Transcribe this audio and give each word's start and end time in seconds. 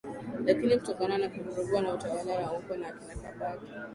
Lakini 0.45 0.77
kutokana 0.77 1.17
na 1.17 1.29
kuvurugwa 1.29 1.81
na 1.81 1.97
tawala 1.97 2.23
za 2.37 2.45
huko 2.47 2.77
za 2.77 2.87
akina 2.87 3.15
Kabaka 3.15 3.61